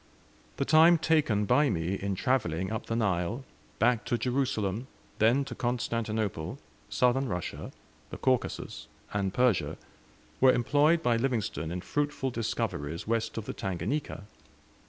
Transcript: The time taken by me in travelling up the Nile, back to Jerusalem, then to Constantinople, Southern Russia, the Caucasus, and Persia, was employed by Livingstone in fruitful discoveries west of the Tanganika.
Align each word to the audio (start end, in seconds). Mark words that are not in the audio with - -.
The 0.57 0.65
time 0.65 0.97
taken 0.97 1.45
by 1.45 1.69
me 1.69 1.93
in 1.93 2.15
travelling 2.15 2.71
up 2.71 2.87
the 2.87 2.95
Nile, 2.95 3.43
back 3.77 4.03
to 4.05 4.17
Jerusalem, 4.17 4.87
then 5.19 5.45
to 5.45 5.53
Constantinople, 5.53 6.57
Southern 6.89 7.27
Russia, 7.29 7.71
the 8.09 8.17
Caucasus, 8.17 8.87
and 9.13 9.31
Persia, 9.31 9.77
was 10.39 10.55
employed 10.55 11.03
by 11.03 11.17
Livingstone 11.17 11.69
in 11.69 11.81
fruitful 11.81 12.31
discoveries 12.31 13.05
west 13.05 13.37
of 13.37 13.45
the 13.45 13.53
Tanganika. 13.53 14.23